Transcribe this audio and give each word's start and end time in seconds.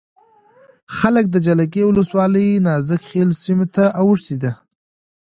څخه 0.99 1.19
د 1.33 1.35
جلگې 1.47 1.83
ولسوالی 1.85 2.47
دنازک 2.57 3.01
خیلو 3.09 3.33
سیمې 3.43 3.67
ته 3.75 3.83
اوښتې 4.01 4.35
ده 4.43 4.51